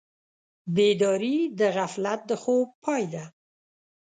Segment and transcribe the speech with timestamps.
[0.75, 3.23] بیداري د غفلت د خوب پای ده.